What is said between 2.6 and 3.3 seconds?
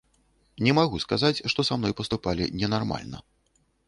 ненармальна.